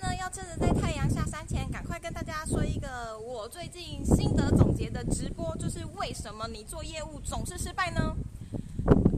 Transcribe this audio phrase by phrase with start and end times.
[0.00, 8.16] 呢，要趁着在太阳下山前，赶快跟大家说一个我最近心得总结的直播，就是为什么你做业务总是失败呢？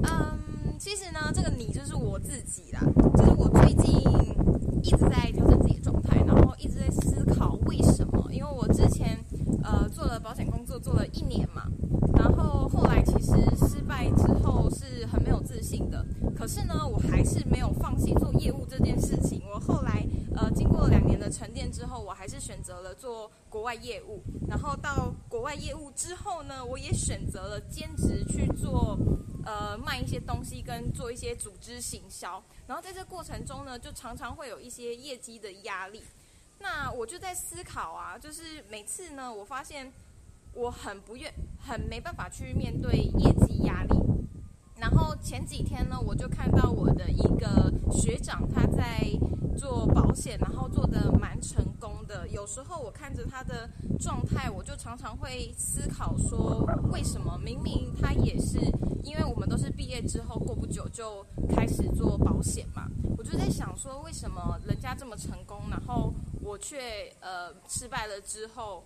[0.04, 2.80] 嗯，其实呢，这个你就是我自己啦，
[3.16, 3.92] 就是我最近
[4.82, 9.18] 一直在调整自己的状态，然后一直在思考为什么，因为我之前
[9.62, 11.64] 呃做了保险工作做了一年嘛，
[12.16, 13.32] 然后后来其实
[13.66, 16.04] 失败之后是很没有自信的，
[16.34, 20.06] 可是呢，我还是没有放弃做业务这件事情，我后来。
[20.36, 21.20] 呃，经过两年
[21.70, 24.22] 之后，我还是选择了做国外业务。
[24.48, 28.98] 然后到国外业务之后呢，我也选择了兼职去做，
[29.44, 32.42] 呃，卖一些东西跟做一些组织行销。
[32.66, 36.02] 然后在这过程中呢，就常常会有一些业绩的压力。
[36.58, 39.92] 那我就在思考啊，就是每次呢，我发现
[40.52, 43.96] 我很不愿、很没办法去面对业绩压力。
[44.76, 49.06] 然后前几天呢，我就看到我的一个学长他在。
[49.60, 52.26] 做保险，然后做的蛮成功的。
[52.28, 53.68] 有时候我看着他的
[53.98, 58.58] 状态，我就常常会思考说，为什么明明他也是，
[59.04, 61.22] 因为我们都是毕业之后过不久就
[61.54, 62.88] 开始做保险嘛。
[63.18, 68.82] 我就在想说，为什么人家这么成功，然后我却呃失败了之后，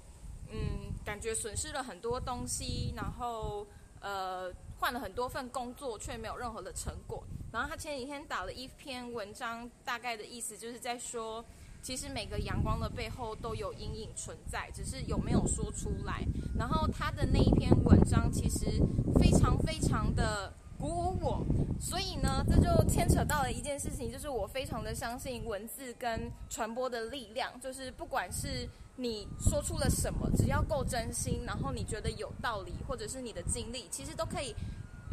[0.50, 3.64] 嗯，感觉损失了很多东西，然后
[4.00, 7.23] 呃换了很多份工作，却没有任何的成果。
[7.54, 11.44] 然后他前几天打了一篇文章，大概的意思就是在说，
[11.80, 16.26] 其实每个阳光的背后都有阴影存在，只是有没有说出来。
[16.58, 18.82] 然后他的那一篇文章其实
[19.20, 21.46] 非常非常的鼓舞我，
[21.80, 34.52] 所以呢，这就牵扯到了一件事情，就是我非常的相信文字跟传播的力量，就是不管是你说出了什么，只要够真心，然后你觉得有道理，或者是你的经历，其实都可以。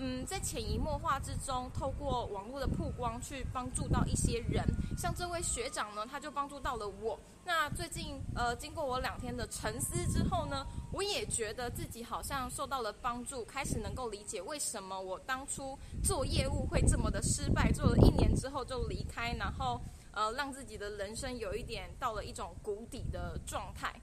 [0.03, 4.66] 嗯，在潜移默化之中，透过网络的曝光去帮助到一些人，
[4.97, 7.19] 像这位学长呢，他就帮助到了我。
[7.45, 19.79] 那最近呃，经过我两天的沉思之后呢，我也觉得自己好像受到了帮助，开始能够理解为什么我当初做业务会这么的失败，做了一年之后就离开，然后
[20.13, 24.01] 呃，让自己的人生有一点到了一种谷底的状态。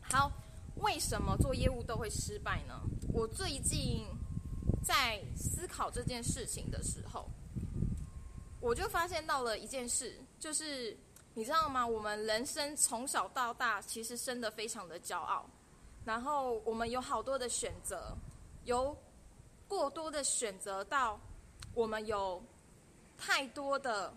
[0.00, 0.32] 好，
[0.76, 2.80] 为什么做业务都会失败呢？
[3.12, 4.06] 我最近。
[4.88, 7.28] 在思考这件事情的时候，
[8.58, 10.96] 我就发现到了一件事，就是
[11.34, 11.86] 你知道吗？
[11.86, 15.44] 我们人生从小到大，其实生的非常的骄傲，
[16.06, 18.16] 然后我们有好多的选择，
[18.64, 18.96] 有
[19.68, 21.20] 过多的选择到
[21.74, 22.42] 我们有
[23.18, 24.10] 太多的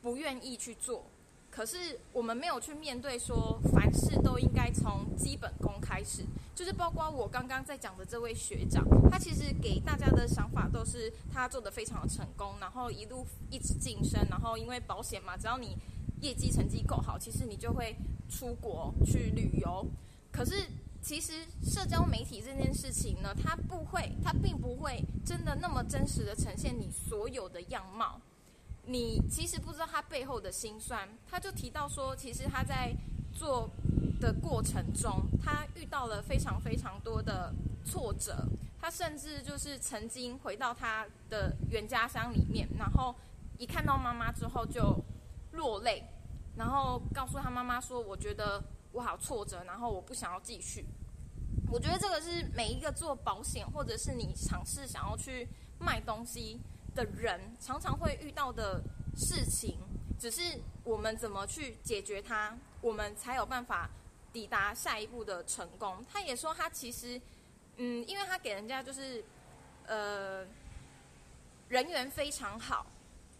[0.00, 1.04] 不愿意去做。
[1.50, 6.24] 可是我们没有去面对，说凡事都应该从基本功开始，
[6.54, 15.76] 就是包括我刚刚在讲的这位学长，他其实给大家的想法都是他做的非常的成功，然后一路一直晋升，然后因为保险嘛，只要你
[16.20, 17.96] 业绩成绩够好，其实你就会
[18.28, 19.86] 出国去旅游。
[20.30, 20.66] 可是
[21.02, 28.20] 其实社交媒体这件事情呢，它不会，它并不会真的那么真实的呈现你所有的样貌。
[28.86, 32.92] 你其实不知道他背后的辛酸，他就提到说，其实他在
[33.32, 33.70] 做
[34.20, 37.52] 的过程中，他遇到了非常非常多的
[37.84, 38.46] 挫折，
[38.80, 43.14] 他甚至就是曾经回到他的原家乡里面，然后
[43.58, 44.96] 一看到妈妈之后就
[45.52, 46.04] 落泪，
[46.56, 50.84] 然后告诉他妈妈说：“我觉得我好挫折，然后我不想要继续。”
[51.72, 55.48] 我觉得这个是每一个做保险，或者是你尝试想要去
[55.80, 56.60] 卖东西。
[56.92, 58.82] 的人常常会遇到的
[59.16, 59.78] 事情，
[60.18, 60.42] 只是
[60.82, 63.88] 我们怎么去解决它，我们才有办法
[64.32, 66.04] 抵达下一步的成功。
[66.12, 67.20] 他也说，他其实，
[67.76, 69.24] 嗯，因为他给人家就是，
[69.86, 70.46] 呃，
[71.68, 72.86] 人缘非常好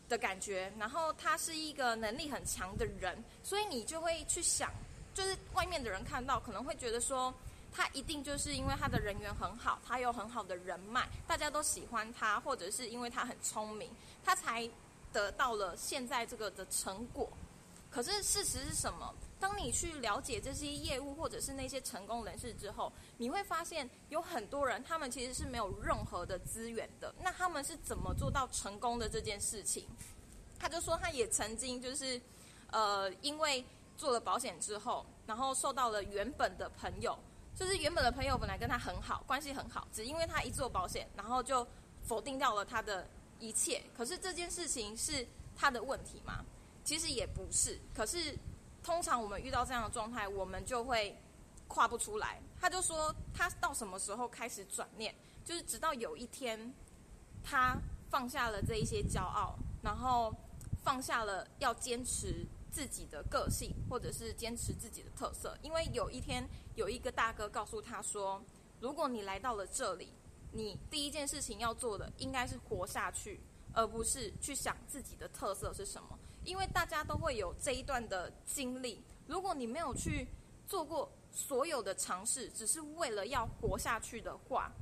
[0.09, 4.73] 的感觉，然后他是一个能力很强的人，所以你就会去想，
[5.15, 7.33] 就是外面的人看到可能会觉得说。
[7.73, 13.89] 他一定就是因为他的人缘很好，他有很好的人脉，大家都喜欢他，或者是因为他很聪明，
[14.25, 14.69] 他才
[15.13, 17.31] 得到了现在这个的成果。
[17.91, 19.15] 可是事实是什么？
[19.41, 27.15] 当你去了解这些业务或者是那些成功人士之后，你会发现有很多人他们其实是没有任何的资源的。
[27.23, 29.89] 那他们是怎么做到成功的这件事情？
[30.59, 32.21] 他就说他也曾经就是，
[32.71, 33.65] 呃，因为
[33.97, 37.19] 做了保险之后，然后受到了原本的朋友。
[37.57, 41.67] 就是原本的朋友本来跟他很好，关系很好，只因为他一做保险，然后就
[42.03, 43.07] 否定掉了他的
[43.39, 43.83] 一切。
[43.95, 45.27] 可是这件事情是
[45.57, 46.45] 他的问题吗？
[46.85, 47.79] 其实也不是。
[47.95, 48.37] 可是
[48.83, 51.17] 通常我们遇到这样的状态，我们就会
[51.69, 52.41] 跨不出来。
[52.61, 56.73] 他就说他到什么时候开始转念，就是直到有一天
[57.43, 57.77] 他
[58.11, 60.35] 放下了这一些骄傲，然后
[60.83, 65.57] 放下了要坚持自己的个性，或者是坚持自己的特色。
[65.63, 68.43] 因为有一天有一个大哥告诉他说
[68.81, 70.13] ：“如果你来到了这里，
[70.53, 73.41] 你第一件事情要做的应该是活下去，
[73.73, 76.19] 而不是去想自己的特色是什么。
[76.45, 79.03] 因为大家都会有这一段的经历。
[79.27, 80.27] 如果你没有去
[80.67, 84.73] 做过所有的尝试，只是为了要活下去的话，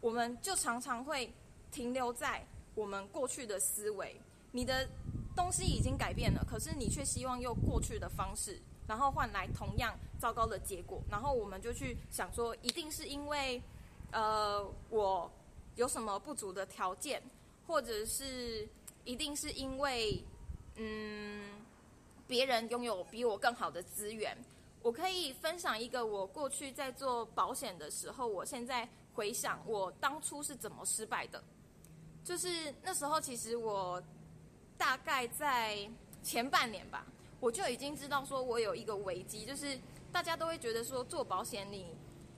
[0.00, 1.32] 我们就常常会
[1.70, 4.20] 停留在我们过去的思维。
[4.52, 4.88] 你的。
[5.36, 11.00] 东西已经改变了，可是你却希望用过去的方式，然后换来同样糟糕的结果。
[11.08, 13.62] 然后我们就去想说，一定是因为，
[14.10, 14.60] 呃，
[14.90, 15.30] 我
[15.76, 17.22] 有什么不足的条件，
[17.64, 18.68] 或者是
[19.04, 20.22] 一定是因为，
[20.80, 21.42] 嗯，
[22.26, 24.36] 别人拥有比我更好的资源。
[24.82, 31.42] 我可以分享一个我过去在做保险的时候，我现在回想我当初是怎么失败的。
[32.24, 34.02] 就是那时候，其实我。
[34.80, 35.86] 大概在
[36.22, 37.04] 前半年吧，
[37.38, 39.78] 我就已经知道说，我有一个危机，就是
[40.10, 41.84] 大家都会觉得说，做保险你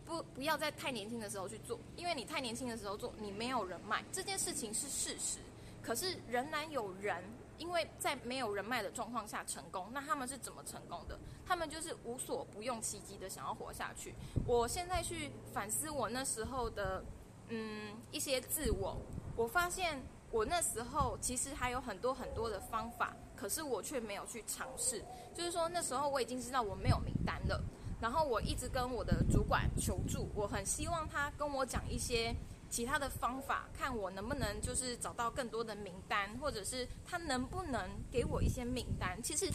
[0.04, 5.38] 不不要在太年轻的时候去做，因为你太年轻的时候做，你没有人脉，这件事情是事实。
[5.84, 7.22] 可是仍然有人
[7.58, 11.18] 因为在没有人脉的状况下成功，那他们是怎么成功的？
[11.46, 14.14] 他们就是无所不用其极的想要活下去。
[14.46, 17.04] 我现在去反思我那时候的
[17.48, 18.96] 嗯一些自我，
[19.36, 20.02] 我发现。
[20.32, 25.04] 我那时候其实还有很多很多的方法，可是我却没有去尝试。
[25.34, 27.62] 就是说那时候我已经知道我没有名单了，
[28.00, 32.34] 然后我一直跟我的主管求助，我很希望他跟我讲一些
[32.72, 39.22] 其他的方法，看我能不能就是找到更多的名单，或者是他能不能给我一些名单。
[39.22, 39.46] 其实，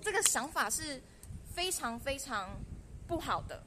[0.00, 0.98] 这个想法是
[1.52, 2.58] 非常非常
[3.06, 3.62] 不好的。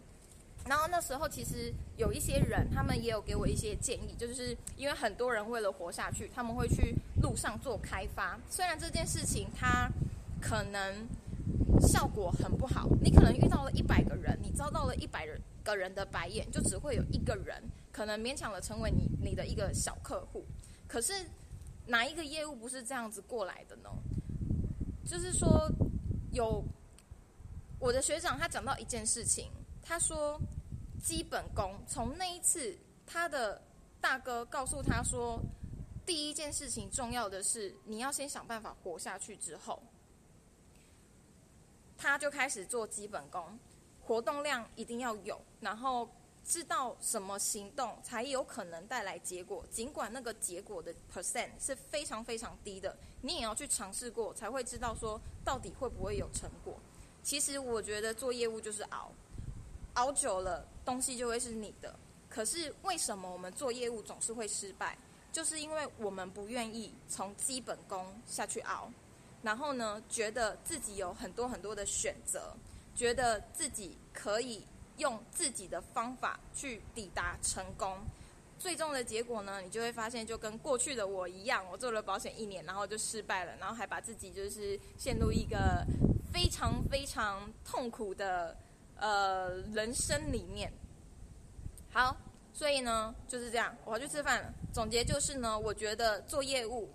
[0.66, 8.40] 然后那时候其实有一些人，他们也有给我一些建议，就是因为很多人为了活下去，他们会去路上做开发。
[8.50, 9.88] 虽然这件事情它
[10.42, 11.08] 可能
[11.82, 20.46] 效果很不好，你可能遇到了一百个人，你遭到了一百人个人的白眼，就只会有一个人可能勉强的成为你你的一个小客户。
[20.88, 21.14] 可是
[21.88, 23.90] 哪一个业务不是这样子过来的呢？
[25.06, 25.70] 就是说，
[26.32, 26.64] 有
[27.80, 29.52] 我的学长他讲到一件事情，
[29.82, 30.40] 他说。
[31.02, 32.78] 基本功，从那一次，
[33.08, 33.62] 他的
[34.02, 35.42] 大哥告诉他说，
[36.06, 39.38] 第一件事情重要的是你要先想办法活下去。
[39.38, 39.82] 之后，
[41.98, 43.58] 他就开始做基本功，
[44.02, 46.10] 活动量一定要有，然后
[46.50, 49.64] 知道什么行动才有可能带来结果。
[49.70, 56.74] 尽管那个结果的 percent 是非常非常低的，你也要去尝试过，才会知道说到底会不会有成果。
[57.22, 59.12] 其实我觉得做业务就是熬。
[59.94, 61.96] 熬久了，东西就会是你的。
[62.28, 64.98] 可是为什么我们做业务总是会失败？
[65.32, 68.92] 就是因为我们不愿意从基本功下去熬，
[69.44, 72.56] 然后呢，觉得自己有很多很多的选择，
[72.96, 74.66] 觉得自己可以
[75.00, 77.98] 用自己的方法去抵达成功。
[78.60, 85.84] 最终的结果呢，你就会发现，就跟过去的我一样，我做了保险一年，然后就失败了，然后还把自己就是陷入一个
[86.32, 88.56] 非常非常痛苦的。
[89.02, 90.70] 呃，人生里面，
[91.90, 92.18] 好，
[92.54, 94.54] 所以呢就是这样，我要去吃饭了。
[94.74, 96.90] 总结就是呢，我觉得做业务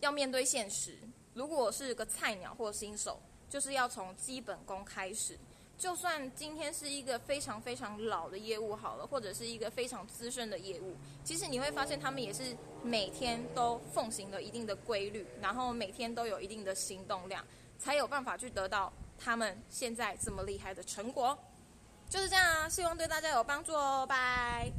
[0.00, 0.98] 要面对现实。
[1.34, 3.20] 如果是个菜鸟或新手，
[3.50, 5.38] 就是要从基本功开始。
[5.80, 10.94] 就算今天是一个非常非常老的业务好了，或者是一个非常资深的业务，
[11.24, 17.42] 其实你会发现他们也是每天都奉行了一定的规律，然后每天都有一定的行动量，
[17.78, 18.92] 才有办法去得到。
[19.18, 21.38] 他们现在这么厉害的成果，
[22.10, 22.68] 就是这样啊！
[22.68, 24.70] 希望对大家有帮助哦，拜。